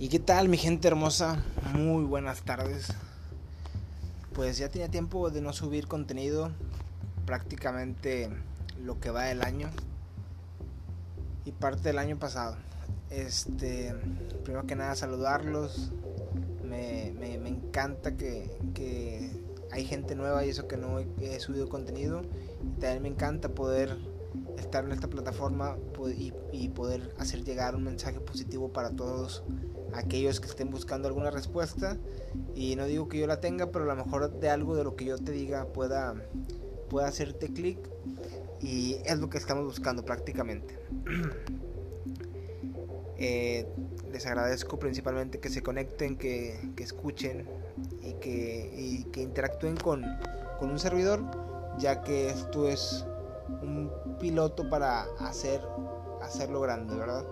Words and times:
¿Y 0.00 0.10
qué 0.10 0.20
tal 0.20 0.48
mi 0.48 0.56
gente 0.56 0.86
hermosa? 0.86 1.42
Muy 1.74 2.04
buenas 2.04 2.42
tardes. 2.42 2.86
Pues 4.32 4.56
ya 4.56 4.68
tenía 4.68 4.88
tiempo 4.88 5.28
de 5.28 5.40
no 5.40 5.52
subir 5.52 5.88
contenido, 5.88 6.52
prácticamente 7.26 8.30
lo 8.80 9.00
que 9.00 9.10
va 9.10 9.24
del 9.24 9.42
año 9.42 9.68
y 11.44 11.50
parte 11.50 11.82
del 11.82 11.98
año 11.98 12.16
pasado. 12.16 12.56
Este, 13.10 13.92
primero 14.44 14.68
que 14.68 14.76
nada 14.76 14.94
saludarlos. 14.94 15.90
Me, 16.64 17.08
encanta 17.48 18.16
que, 18.16 18.56
que, 18.74 19.32
hay 19.72 19.84
gente 19.84 20.14
nueva 20.14 20.44
y 20.44 20.50
eso 20.50 20.68
que 20.68 20.76
no 20.76 21.00
he 21.00 21.40
subido 21.40 21.68
contenido. 21.68 22.22
Y 22.62 22.80
también 22.80 23.02
me 23.02 23.08
encanta 23.08 23.48
poder 23.48 23.98
estar 24.58 24.84
en 24.84 24.92
esta 24.92 25.08
plataforma 25.08 25.76
y, 26.52 26.68
poder 26.68 27.14
hacer 27.18 27.42
llegar 27.42 27.74
un 27.74 27.84
mensaje 27.84 28.20
positivo 28.20 28.68
para 28.68 28.90
todos 28.90 29.42
aquellos 29.94 30.40
que 30.40 30.46
estén 30.46 30.70
buscando 30.70 31.08
alguna 31.08 31.30
respuesta. 31.30 31.96
Y 32.54 32.76
no 32.76 32.86
digo 32.86 33.08
que 33.08 33.18
yo 33.18 33.26
la 33.26 33.40
tenga, 33.40 33.70
pero 33.70 33.84
a 33.84 33.94
lo 33.94 34.04
mejor 34.04 34.30
de 34.40 34.50
algo 34.50 34.76
de 34.76 34.84
lo 34.84 34.96
que 34.96 35.04
yo 35.04 35.18
te 35.18 35.32
diga 35.32 35.66
pueda, 35.66 36.14
pueda 36.88 37.08
hacerte 37.08 37.52
clic. 37.52 37.78
Y 38.60 38.96
es 39.04 39.18
lo 39.18 39.30
que 39.30 39.38
estamos 39.38 39.64
buscando 39.64 40.04
prácticamente. 40.04 40.78
Eh, 43.20 43.66
les 44.12 44.24
agradezco 44.26 44.78
principalmente 44.78 45.40
que 45.40 45.48
se 45.48 45.60
conecten, 45.60 46.16
que, 46.16 46.56
escuchen 46.76 47.48
y 48.00 48.12
que, 48.20 48.72
y 48.76 49.04
que 49.10 49.22
interactúen 49.22 49.76
con, 49.76 50.04
con 50.60 50.70
un 50.70 50.78
servidor, 50.78 51.24
ya 51.80 52.04
que 52.04 52.30
esto 52.30 52.68
es 52.68 53.04
un 53.60 53.90
piloto 54.20 54.70
para 54.70 55.02
hacer 55.18 55.60
hacerlo 56.22 56.60
grande, 56.60 56.94
¿verdad? 56.94 57.24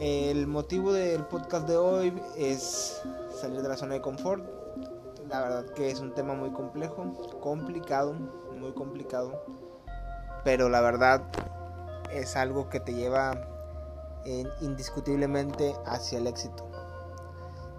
El 0.00 0.48
motivo 0.48 0.92
del 0.92 1.24
podcast 1.24 1.68
de 1.68 1.76
hoy 1.76 2.20
es 2.36 3.00
salir 3.40 3.62
de 3.62 3.68
la 3.68 3.76
zona 3.76 3.94
de 3.94 4.00
confort. 4.00 4.44
La 5.28 5.40
verdad 5.40 5.66
que 5.66 5.88
es 5.88 6.00
un 6.00 6.12
tema 6.14 6.34
muy 6.34 6.50
complejo, 6.50 7.12
complicado, 7.40 8.12
muy 8.58 8.72
complicado, 8.72 9.44
pero 10.42 10.68
la 10.68 10.80
verdad 10.80 11.22
es 12.10 12.34
algo 12.34 12.68
que 12.68 12.80
te 12.80 12.92
lleva 12.92 13.48
indiscutiblemente 14.60 15.76
hacia 15.86 16.18
el 16.18 16.26
éxito. 16.26 16.66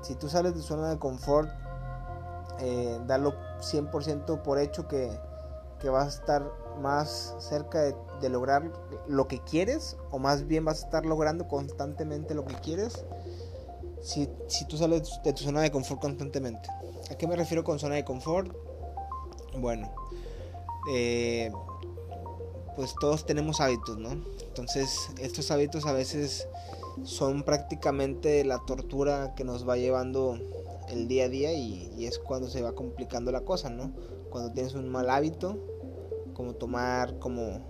Si 0.02 0.16
tú 0.16 0.29
sales 0.29 0.55
de 0.55 0.61
zona 0.61 0.89
de 0.89 1.00
confort, 1.00 1.50
eh, 2.59 2.97
dalo 3.05 3.33
100% 3.59 4.41
por 4.41 4.57
hecho 4.59 4.88
que, 4.88 5.19
que 5.79 5.89
vas 5.89 6.05
a 6.05 6.19
estar 6.22 6.64
más 6.81 7.35
cerca 7.39 7.81
de, 7.81 8.29
lograr 8.29 8.71
lo 9.07 9.27
que 9.27 9.39
quieres 9.39 9.97
o 10.09 10.17
más 10.17 10.47
bien 10.47 10.65
vas 10.65 10.81
a 10.81 10.85
estar 10.85 11.05
logrando 11.05 11.47
constantemente 11.47 12.33
lo 12.33 12.43
que 12.43 12.55
quieres 12.55 13.05
si, 14.01 14.27
tú 14.67 14.77
sales 14.77 15.19
de 15.23 15.33
tu 15.33 15.43
zona 15.43 15.61
de 15.61 15.71
confort 15.71 16.01
constantemente. 16.01 16.69
¿A 17.11 17.15
qué 17.15 17.27
me 17.27 17.35
refiero 17.35 17.63
con 17.63 17.79
zona 17.79 17.95
de 17.95 18.03
confort? 18.03 18.51
Bueno, 19.57 19.91
eh, 20.91 21.51
pues 22.75 22.95
todos 22.99 23.25
tenemos 23.25 23.61
hábitos, 23.61 23.97
¿no? 23.97 24.11
Entonces 24.11 25.09
estos 25.19 25.51
hábitos 25.51 25.85
a 25.85 25.93
veces 25.93 26.47
son 27.03 27.43
prácticamente 27.43 28.43
la 28.43 28.59
tortura 28.65 29.33
que 29.35 29.43
nos 29.43 29.67
va 29.67 29.77
llevando 29.77 30.39
el 30.89 31.07
día 31.07 31.25
a 31.25 31.29
día 31.29 31.53
y 31.53 32.05
es 32.05 32.19
cuando 32.19 32.49
se 32.49 32.61
va 32.61 32.73
complicando 32.73 33.31
la 33.31 33.41
cosa, 33.41 33.69
¿no? 33.69 33.91
Cuando 34.29 34.51
tienes 34.51 34.73
un 34.75 34.89
mal 34.89 35.09
hábito 35.09 35.57
como 36.36 36.53
tomar, 36.53 37.17
como 37.17 37.66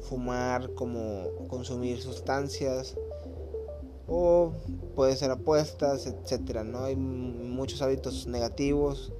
fumar, 0.00 0.72
como 0.74 1.24
consumir 1.48 2.00
sustancias 2.00 2.96
o 4.06 4.52
puede 4.94 5.16
ser 5.16 5.30
apuestas, 5.30 6.06
etcétera, 6.06 6.64
¿no? 6.64 6.84
Hay 6.84 6.96
muchos 6.96 7.82
hábitos 7.82 8.26
negativos, 8.26 9.12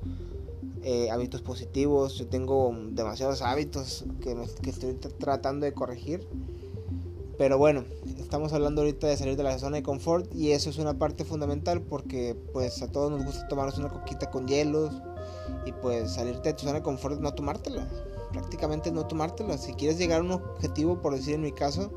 eh, 0.83 1.11
hábitos 1.11 1.43
positivos. 1.43 2.17
Yo 2.17 2.29
tengo 2.29 2.75
demasiados 2.91 3.43
hábitos 3.43 4.05
que, 4.21 4.37
estoy 4.71 4.95
tratando 4.95 5.67
de 5.67 5.73
corregir. 5.73 6.27
Pero 7.37 7.59
bueno, 7.59 7.85
estamos 8.19 8.55
hablando 8.55 8.81
ahorita 8.81 9.09
de 9.09 9.17
salir 9.19 9.37
de 9.37 9.43
la 9.43 9.59
zona 9.59 9.77
de 9.77 9.83
confort 9.83 10.35
y 10.35 10.53
eso 10.53 10.71
es 10.71 10.79
una 10.79 10.99
parte 10.99 11.25
fundamental 11.25 11.83
porque 11.83 12.35
pues 12.55 12.81
a 12.81 12.91
todos 12.91 13.11
nos 13.11 13.27
gusta 13.27 13.47
tomarnos 13.49 13.77
una 13.77 13.91
coquita 13.91 14.31
con 14.31 14.49
hielos 14.49 14.95
y 15.67 15.73
pues 15.73 16.15
salirte 16.15 16.49
de 16.49 16.55
tu 16.55 16.63
zona 16.63 16.79
de 16.79 16.83
confort 16.83 17.21
no 17.21 17.35
tomártela 17.35 17.87
prácticamente 18.33 18.91
no 18.93 19.07
tomártelo. 19.07 19.57
Si 19.59 19.75
quieres 19.75 19.99
llegar 19.99 20.21
a 20.21 20.25
un 20.25 20.33
objetivo, 20.33 21.01
por 21.01 21.15
decir 21.15 21.35
en 21.35 21.43
mi 21.43 21.53
caso, 21.53 21.91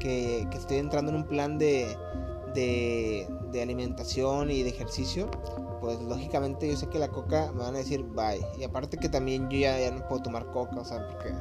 que, 0.00 0.42
estoy 0.52 0.78
entrando 0.78 1.10
en 1.10 1.18
un 1.18 1.24
plan 1.24 1.58
de, 1.58 1.96
de, 2.54 3.62
alimentación 3.62 4.50
y 4.50 4.62
de 4.62 4.68
ejercicio, 4.68 5.30
pues 5.80 6.00
lógicamente 6.02 6.68
yo 6.68 6.76
sé 6.76 6.88
que 6.88 6.98
la 6.98 7.08
coca 7.08 7.52
me 7.52 7.60
van 7.60 7.74
a 7.74 7.78
decir 7.78 8.02
bye. 8.04 8.44
Y 8.58 8.64
aparte 8.64 8.96
que 8.96 9.08
también 9.08 9.48
yo 9.48 9.58
ya, 9.58 9.90
no 9.90 10.06
puedo 10.08 10.22
tomar 10.22 10.46
coca, 10.50 10.80
o 10.80 10.84
sea, 10.84 11.06
porque 11.08 11.34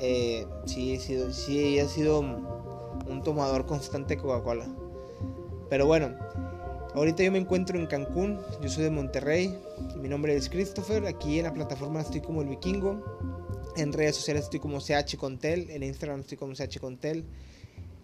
eh, 0.00 0.46
sí, 0.66 0.94
he 0.94 1.00
sido, 1.00 1.32
sí 1.32 1.78
he 1.78 1.88
sido 1.88 2.20
un 2.20 3.22
tomador 3.22 3.66
constante 3.66 4.16
de 4.16 4.22
Coca-Cola. 4.22 4.66
Pero 5.68 5.86
bueno, 5.86 6.14
Ahorita 6.94 7.24
yo 7.24 7.32
me 7.32 7.38
encuentro 7.38 7.76
en 7.76 7.86
Cancún, 7.86 8.38
yo 8.62 8.68
soy 8.68 8.84
de 8.84 8.90
Monterrey, 8.90 9.52
mi 10.00 10.08
nombre 10.08 10.36
es 10.36 10.48
Christopher, 10.48 11.04
aquí 11.06 11.38
en 11.38 11.44
la 11.44 11.52
plataforma 11.52 12.00
estoy 12.00 12.20
como 12.20 12.40
el 12.40 12.48
vikingo, 12.48 13.02
en 13.76 13.92
redes 13.92 14.14
sociales 14.14 14.44
estoy 14.44 14.60
como 14.60 14.78
CH 14.78 15.16
Contel, 15.16 15.70
en 15.70 15.82
Instagram 15.82 16.20
estoy 16.20 16.38
como 16.38 16.54
CH 16.54 16.78
Contel, 16.78 17.24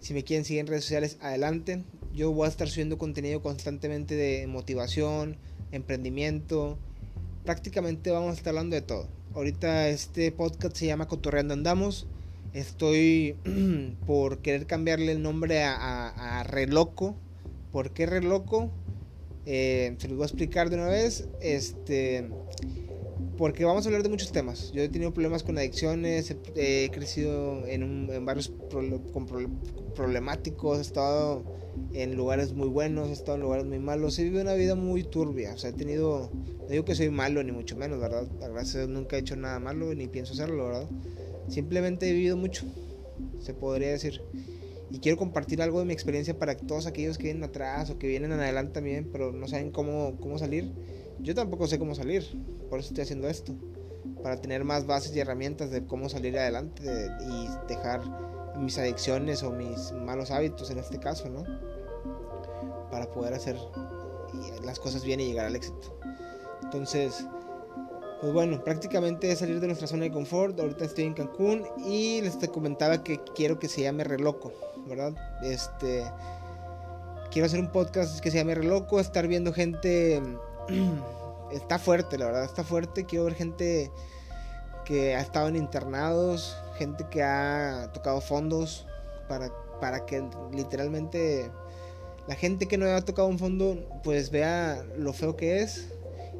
si 0.00 0.12
me 0.12 0.24
quieren 0.24 0.44
seguir 0.44 0.62
en 0.62 0.66
redes 0.66 0.82
sociales, 0.82 1.18
adelante, 1.20 1.84
yo 2.12 2.32
voy 2.32 2.46
a 2.46 2.48
estar 2.48 2.68
subiendo 2.68 2.98
contenido 2.98 3.40
constantemente 3.42 4.16
de 4.16 4.48
motivación, 4.48 5.36
emprendimiento, 5.70 6.76
prácticamente 7.44 8.10
vamos 8.10 8.32
a 8.32 8.34
estar 8.34 8.50
hablando 8.50 8.74
de 8.74 8.82
todo. 8.82 9.06
Ahorita 9.34 9.88
este 9.88 10.32
podcast 10.32 10.76
se 10.76 10.86
llama 10.86 11.06
Cotorreando 11.06 11.54
Andamos, 11.54 12.08
estoy 12.54 13.36
por 14.08 14.38
querer 14.38 14.66
cambiarle 14.66 15.12
el 15.12 15.22
nombre 15.22 15.62
a, 15.62 15.76
a, 15.76 16.40
a 16.40 16.42
Reloco, 16.42 17.14
¿por 17.72 17.92
qué 17.92 18.06
Reloco? 18.06 18.70
Eh, 19.46 19.96
se 19.98 20.08
los 20.08 20.16
voy 20.16 20.24
a 20.24 20.26
explicar 20.26 20.70
de 20.70 20.76
una 20.76 20.88
vez. 20.88 21.28
Este, 21.40 22.28
porque 23.36 23.64
vamos 23.64 23.84
a 23.84 23.88
hablar 23.88 24.02
de 24.02 24.08
muchos 24.08 24.32
temas. 24.32 24.70
Yo 24.72 24.82
he 24.82 24.88
tenido 24.88 25.12
problemas 25.12 25.42
con 25.42 25.56
adicciones, 25.56 26.34
he, 26.54 26.90
crecido 26.92 27.66
en, 27.66 27.82
un, 27.82 28.24
barrios 28.24 28.52
problemáticos, 29.94 30.78
he 30.78 30.82
estado 30.82 31.42
en 31.94 32.16
lugares 32.16 32.52
muy 32.52 32.68
buenos, 32.68 33.08
he 33.08 33.12
estado 33.12 33.36
en 33.36 33.42
lugares 33.42 33.64
muy 33.64 33.78
malos. 33.78 34.18
He 34.18 34.24
vivido 34.24 34.42
una 34.42 34.54
vida 34.54 34.74
muy 34.74 35.04
turbia. 35.04 35.54
O 35.54 35.58
sea, 35.58 35.70
he 35.70 35.72
tenido. 35.72 36.30
No 36.60 36.68
digo 36.68 36.84
que 36.84 36.94
soy 36.94 37.10
malo, 37.10 37.42
ni 37.42 37.52
mucho 37.52 37.76
menos, 37.76 37.98
¿verdad? 37.98 38.28
Gracias 38.40 38.88
nunca 38.88 39.16
he 39.16 39.20
hecho 39.20 39.36
nada 39.36 39.58
malo, 39.58 39.94
ni 39.94 40.06
pienso 40.06 40.34
hacerlo, 40.34 40.66
¿verdad? 40.66 40.88
Simplemente 41.48 42.08
he 42.08 42.12
vivido 42.12 42.36
mucho, 42.36 42.64
se 43.40 43.54
podría 43.54 43.88
decir 43.88 44.22
y 44.90 44.98
quiero 44.98 45.16
compartir 45.16 45.62
algo 45.62 45.78
de 45.78 45.84
mi 45.84 45.92
experiencia 45.92 46.38
para 46.38 46.56
todos 46.56 46.86
aquellos 46.86 47.16
que 47.16 47.24
vienen 47.24 47.44
atrás 47.44 47.90
o 47.90 47.98
que 47.98 48.08
vienen 48.08 48.32
en 48.32 48.40
adelante 48.40 48.72
también, 48.72 49.08
pero 49.12 49.32
no 49.32 49.46
saben 49.46 49.70
cómo, 49.70 50.16
cómo 50.20 50.38
salir. 50.38 50.72
Yo 51.20 51.34
tampoco 51.34 51.66
sé 51.66 51.78
cómo 51.78 51.94
salir, 51.94 52.24
por 52.68 52.80
eso 52.80 52.88
estoy 52.88 53.02
haciendo 53.02 53.28
esto, 53.28 53.54
para 54.22 54.40
tener 54.40 54.64
más 54.64 54.86
bases 54.86 55.14
y 55.14 55.20
herramientas 55.20 55.70
de 55.70 55.84
cómo 55.86 56.08
salir 56.08 56.38
adelante 56.38 56.82
y 56.82 57.68
dejar 57.68 58.00
mis 58.58 58.78
adicciones 58.78 59.42
o 59.42 59.52
mis 59.52 59.92
malos 59.92 60.30
hábitos 60.30 60.70
en 60.70 60.78
este 60.78 60.98
caso, 60.98 61.28
¿no? 61.28 61.44
Para 62.90 63.10
poder 63.10 63.34
hacer 63.34 63.56
las 64.64 64.78
cosas 64.78 65.04
bien 65.04 65.20
y 65.20 65.26
llegar 65.26 65.46
al 65.46 65.56
éxito. 65.56 65.98
Entonces, 66.62 67.26
pues 68.20 68.32
bueno, 68.32 68.62
prácticamente 68.62 69.30
es 69.30 69.38
salir 69.38 69.60
de 69.60 69.66
nuestra 69.66 69.86
zona 69.86 70.04
de 70.04 70.12
confort. 70.12 70.58
Ahorita 70.60 70.84
estoy 70.84 71.04
en 71.04 71.14
Cancún 71.14 71.64
y 71.86 72.20
les 72.20 72.36
comentaba 72.48 73.02
que 73.02 73.20
quiero 73.34 73.58
que 73.58 73.68
se 73.68 73.82
llame 73.82 74.04
Reloco. 74.04 74.52
¿verdad? 74.86 75.12
Este, 75.42 76.04
quiero 77.30 77.46
hacer 77.46 77.60
un 77.60 77.70
podcast 77.70 78.20
que 78.20 78.30
se 78.30 78.38
llame 78.38 78.54
Reloco, 78.54 79.00
estar 79.00 79.26
viendo 79.26 79.52
gente, 79.52 80.22
está 81.52 81.78
fuerte, 81.78 82.18
la 82.18 82.26
verdad, 82.26 82.44
está 82.44 82.64
fuerte, 82.64 83.04
quiero 83.04 83.26
ver 83.26 83.34
gente 83.34 83.90
que 84.84 85.14
ha 85.14 85.20
estado 85.20 85.48
en 85.48 85.56
internados, 85.56 86.56
gente 86.76 87.06
que 87.10 87.22
ha 87.22 87.90
tocado 87.92 88.20
fondos, 88.20 88.86
para, 89.28 89.52
para 89.80 90.06
que 90.06 90.24
literalmente 90.52 91.50
la 92.26 92.34
gente 92.34 92.66
que 92.66 92.78
no 92.78 92.86
ha 92.86 93.00
tocado 93.02 93.28
un 93.28 93.38
fondo, 93.38 93.78
pues 94.02 94.30
vea 94.30 94.84
lo 94.96 95.12
feo 95.12 95.36
que 95.36 95.62
es. 95.62 95.88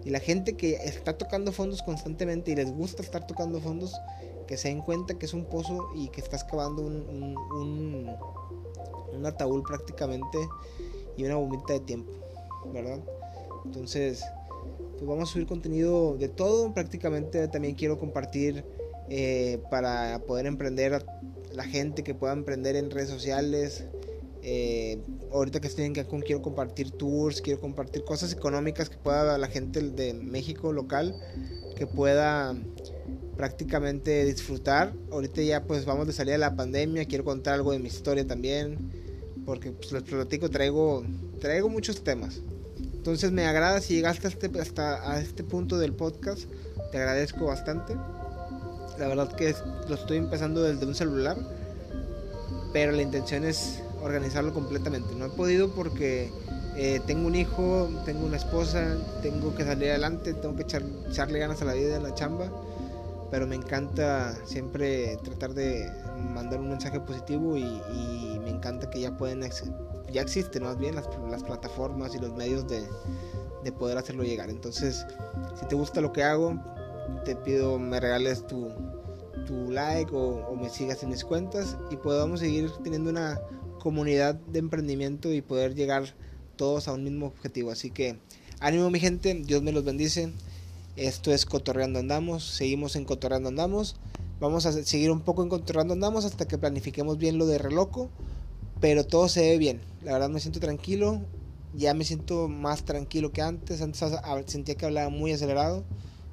Y 0.04 0.10
la 0.10 0.20
gente 0.20 0.56
que 0.56 0.74
está 0.84 1.18
tocando 1.18 1.52
fondos 1.52 1.82
constantemente 1.82 2.50
y 2.50 2.56
les 2.56 2.70
gusta 2.72 3.02
estar 3.02 3.26
tocando 3.26 3.60
fondos, 3.60 3.94
que 4.46 4.56
se 4.56 4.68
den 4.68 4.80
cuenta 4.80 5.14
que 5.14 5.26
es 5.26 5.34
un 5.34 5.44
pozo 5.44 5.90
y 5.94 6.08
que 6.08 6.20
estás 6.20 6.44
cavando 6.44 6.82
un, 6.82 7.36
un, 9.12 9.26
ataúd 9.26 9.62
prácticamente 9.62 10.38
y 11.16 11.24
una 11.24 11.36
bombita 11.36 11.74
de 11.74 11.80
tiempo, 11.80 12.10
¿verdad? 12.72 12.98
Entonces, 13.66 14.24
pues 14.92 15.06
vamos 15.06 15.28
a 15.28 15.32
subir 15.32 15.46
contenido 15.46 16.16
de 16.16 16.28
todo. 16.28 16.72
Prácticamente 16.72 17.46
también 17.48 17.74
quiero 17.74 17.98
compartir 17.98 18.64
eh, 19.08 19.62
para 19.70 20.20
poder 20.26 20.46
emprender 20.46 20.94
a 20.94 21.04
la 21.52 21.64
gente 21.64 22.02
que 22.02 22.14
pueda 22.14 22.32
emprender 22.32 22.76
en 22.76 22.90
redes 22.90 23.10
sociales, 23.10 23.84
Eh, 24.42 25.02
ahorita 25.32 25.60
que 25.60 25.66
estoy 25.66 25.84
en 25.84 25.92
Cancún 25.92 26.22
quiero 26.22 26.40
compartir 26.40 26.90
tours, 26.92 27.42
quiero 27.42 27.60
compartir 27.60 28.04
cosas 28.04 28.32
económicas 28.32 28.88
que 28.88 28.96
pueda 28.96 29.36
la 29.36 29.48
gente 29.48 29.80
de 29.82 30.14
México 30.14 30.72
local 30.72 31.14
que 31.76 31.86
pueda 31.86 32.54
prácticamente 33.36 34.24
disfrutar. 34.26 34.92
Ahorita 35.10 35.40
ya 35.40 35.64
pues 35.64 35.86
vamos 35.86 36.06
de 36.06 36.12
salir 36.12 36.32
de 36.32 36.38
la 36.38 36.56
pandemia, 36.56 37.06
quiero 37.06 37.24
contar 37.24 37.54
algo 37.54 37.72
de 37.72 37.78
mi 37.78 37.88
historia 37.88 38.26
también, 38.26 38.92
porque 39.46 39.72
pues 39.72 39.90
les 39.92 40.02
platico, 40.02 40.50
traigo, 40.50 41.02
traigo 41.40 41.68
muchos 41.70 42.04
temas. 42.04 42.42
Entonces 42.92 43.32
me 43.32 43.46
agrada 43.46 43.80
si 43.80 43.94
llegaste 43.94 44.28
hasta 44.28 44.46
este, 44.46 44.60
hasta 44.60 45.10
a 45.10 45.20
este 45.22 45.42
punto 45.42 45.78
del 45.78 45.94
podcast, 45.94 46.50
te 46.92 46.98
agradezco 46.98 47.46
bastante. 47.46 47.94
La 48.98 49.08
verdad 49.08 49.34
que 49.34 49.54
lo 49.88 49.94
estoy 49.94 50.18
empezando 50.18 50.62
desde 50.62 50.84
un 50.84 50.94
celular, 50.94 51.38
pero 52.74 52.92
la 52.92 53.00
intención 53.00 53.44
es 53.44 53.80
organizarlo 54.02 54.52
completamente. 54.52 55.14
No 55.14 55.26
he 55.26 55.30
podido 55.30 55.70
porque 55.70 56.30
eh, 56.76 57.00
tengo 57.06 57.26
un 57.26 57.34
hijo, 57.34 57.88
tengo 58.04 58.26
una 58.26 58.36
esposa, 58.36 58.96
tengo 59.22 59.54
que 59.54 59.64
salir 59.64 59.90
adelante, 59.90 60.34
tengo 60.34 60.56
que 60.56 60.62
echarle 60.62 61.38
ganas 61.38 61.62
a 61.62 61.64
la 61.64 61.74
vida, 61.74 61.96
en 61.96 62.02
la 62.02 62.14
chamba 62.14 62.50
pero 63.30 63.46
me 63.46 63.54
encanta 63.54 64.34
siempre 64.44 65.16
tratar 65.22 65.54
de 65.54 65.90
mandar 66.34 66.60
un 66.60 66.70
mensaje 66.70 67.00
positivo 67.00 67.56
y, 67.56 67.80
me 68.42 68.50
encanta 68.50 68.90
que 68.90 69.00
ya 69.00 69.16
pueden 69.16 69.42
ya 70.10 70.22
existen 70.22 70.64
más 70.64 70.78
bien 70.78 70.94
las, 70.94 71.08
las 71.30 71.44
plataformas 71.44 72.14
y 72.14 72.18
los 72.18 72.34
medios 72.34 72.66
de, 72.66 72.82
de, 73.62 73.72
poder 73.72 73.96
hacerlo 73.98 74.24
llegar 74.24 74.50
entonces 74.50 75.06
si 75.58 75.66
te 75.66 75.74
gusta 75.74 76.00
lo 76.00 76.12
que 76.12 76.22
hago 76.22 76.58
te 77.24 77.36
pido 77.36 77.78
me 77.78 78.00
regales 78.00 78.46
tu, 78.46 78.70
tu 79.46 79.70
like 79.70 80.10
o, 80.14 80.46
o 80.46 80.56
me 80.56 80.68
sigas 80.68 81.02
en 81.02 81.10
mis 81.10 81.24
cuentas 81.24 81.76
y 81.90 81.96
podamos 81.96 82.40
seguir 82.40 82.70
teniendo 82.82 83.10
una 83.10 83.38
comunidad 83.80 84.36
de 84.36 84.60
emprendimiento 84.60 85.32
y 85.32 85.42
poder 85.42 85.74
llegar 85.74 86.14
todos 86.54 86.86
a 86.86 86.92
un 86.92 87.02
mismo 87.02 87.26
objetivo 87.26 87.72
así 87.72 87.90
que 87.90 88.18
ánimo 88.60 88.88
mi 88.90 89.00
gente 89.00 89.34
Dios 89.34 89.62
me 89.62 89.72
los 89.72 89.84
bendice 89.84 90.32
esto 90.96 91.32
es 91.32 91.46
Cotorreando 91.46 91.98
Andamos. 91.98 92.44
Seguimos 92.44 92.94
en 92.94 93.06
Cotorreando 93.06 93.48
Andamos. 93.48 93.96
Vamos 94.38 94.66
a 94.66 94.72
seguir 94.72 95.10
un 95.10 95.20
poco 95.20 95.42
en 95.42 95.48
Cotorreando 95.48 95.94
Andamos 95.94 96.26
hasta 96.26 96.46
que 96.46 96.58
planifiquemos 96.58 97.16
bien 97.16 97.38
lo 97.38 97.46
de 97.46 97.56
Reloco. 97.58 98.10
Pero 98.80 99.06
todo 99.06 99.28
se 99.28 99.40
ve 99.40 99.56
bien. 99.58 99.80
La 100.02 100.12
verdad 100.12 100.28
me 100.28 100.40
siento 100.40 100.60
tranquilo. 100.60 101.22
Ya 101.74 101.94
me 101.94 102.04
siento 102.04 102.48
más 102.48 102.84
tranquilo 102.84 103.32
que 103.32 103.40
antes. 103.40 103.80
Antes 103.80 104.12
sentía 104.46 104.74
que 104.74 104.84
hablaba 104.84 105.08
muy 105.08 105.32
acelerado. 105.32 105.84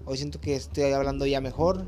Hoy 0.06 0.18
siento 0.18 0.42
que 0.42 0.56
estoy 0.56 0.92
hablando 0.92 1.26
ya 1.26 1.40
mejor. 1.40 1.86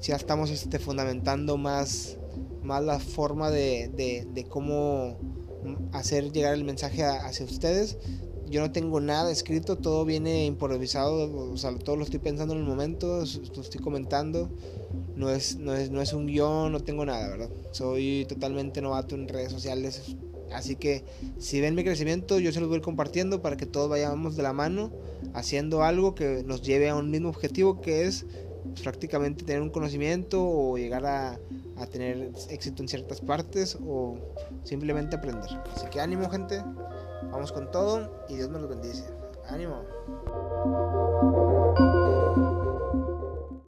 Ya 0.00 0.16
estamos 0.16 0.50
este, 0.50 0.78
fundamentando 0.78 1.58
más, 1.58 2.16
más 2.62 2.82
la 2.82 2.98
forma 2.98 3.50
de, 3.50 3.88
de 4.32 4.44
cómo 4.44 5.16
hacer 5.92 6.32
llegar 6.32 6.54
el 6.54 6.64
mensaje 6.64 7.04
hacia 7.04 7.44
ustedes 7.44 7.98
yo 8.50 8.60
no 8.60 8.72
tengo 8.72 9.00
nada 9.00 9.30
escrito, 9.30 9.78
todo 9.78 10.04
viene 10.04 10.44
improvisado, 10.44 11.52
o 11.52 11.56
sea, 11.56 11.72
todo 11.78 11.94
lo 11.94 12.02
estoy 12.02 12.18
pensando 12.18 12.52
en 12.52 12.60
el 12.60 12.66
momento, 12.66 13.18
lo 13.18 13.62
estoy 13.62 13.80
comentando, 13.80 14.50
no 15.14 15.30
es, 15.30 15.56
no 15.56 15.72
es, 15.72 15.90
no 15.92 16.02
es 16.02 16.12
un 16.12 16.26
guion, 16.26 16.72
no 16.72 16.80
tengo 16.80 17.06
nada, 17.06 17.28
¿verdad? 17.28 17.48
Soy 17.70 18.26
totalmente 18.28 18.82
novato 18.82 19.14
en 19.14 19.28
redes 19.28 19.52
sociales, 19.52 20.16
así 20.52 20.74
que 20.74 21.04
si 21.38 21.60
ven 21.60 21.76
mi 21.76 21.84
crecimiento, 21.84 22.40
yo 22.40 22.50
se 22.50 22.58
los 22.58 22.68
voy 22.68 22.78
a 22.78 22.82
compartiendo 22.82 23.40
para 23.40 23.56
que 23.56 23.66
todos 23.66 23.88
vayamos 23.88 24.34
de 24.36 24.42
la 24.42 24.52
mano 24.52 24.90
haciendo 25.32 25.84
algo 25.84 26.16
que 26.16 26.42
nos 26.44 26.60
lleve 26.60 26.88
a 26.88 26.96
un 26.96 27.08
mismo 27.08 27.28
objetivo, 27.28 27.80
que 27.80 28.06
es 28.06 28.26
prácticamente 28.82 29.44
tener 29.44 29.62
un 29.62 29.70
conocimiento 29.70 30.42
o 30.42 30.76
llegar 30.76 31.06
a, 31.06 31.38
a 31.76 31.86
tener 31.86 32.30
éxito 32.50 32.82
en 32.82 32.88
ciertas 32.88 33.20
partes 33.20 33.78
o 33.86 34.16
simplemente 34.64 35.16
aprender. 35.16 35.50
Así 35.74 35.86
que 35.90 36.00
ánimo 36.00 36.28
gente. 36.30 36.62
Vamos 37.30 37.52
con 37.52 37.70
todo 37.70 38.24
y 38.28 38.36
Dios 38.36 38.50
me 38.50 38.58
los 38.58 38.68
bendice. 38.68 39.04
Ánimo. 39.48 39.84